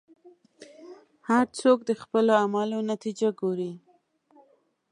[1.29, 3.71] هر څوک د خپلو اعمالو نتیجه ګوري.